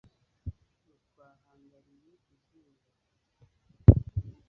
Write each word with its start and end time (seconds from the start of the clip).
Ngo 0.83 0.93
Twahangariye 1.07 2.13
izuba 2.33 2.81